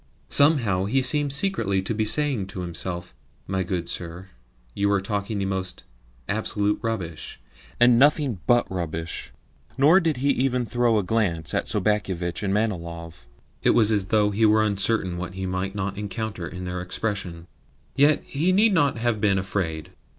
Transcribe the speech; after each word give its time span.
Somehow 0.29 0.85
he 0.85 1.03
seemed 1.03 1.31
secretly 1.31 1.79
to 1.83 1.93
be 1.93 2.05
saying 2.05 2.47
to 2.47 2.61
himself, 2.61 3.13
"My 3.45 3.61
good 3.61 3.87
sir, 3.87 4.29
you 4.73 4.91
are 4.91 4.99
talking 4.99 5.37
the 5.37 5.45
most 5.45 5.83
absolute 6.27 6.79
rubbish, 6.81 7.39
and 7.79 7.99
nothing 7.99 8.39
but 8.47 8.65
rubbish." 8.71 9.31
Nor 9.77 9.99
did 9.99 10.17
he 10.17 10.31
even 10.31 10.65
throw 10.65 10.97
a 10.97 11.03
glance 11.03 11.53
at 11.53 11.67
Sobakevitch 11.67 12.41
and 12.41 12.51
Manilov. 12.51 13.27
It 13.61 13.75
was 13.75 13.91
as 13.91 14.05
though 14.07 14.31
he 14.31 14.43
were 14.43 14.63
uncertain 14.63 15.17
what 15.19 15.35
he 15.35 15.45
might 15.45 15.75
not 15.75 15.99
encounter 15.99 16.47
in 16.47 16.63
their 16.63 16.81
expression. 16.81 17.45
Yet 17.95 18.23
he 18.25 18.51
need 18.51 18.73
not 18.73 18.97
have 18.97 19.21
been 19.21 19.37
afraid. 19.37 19.91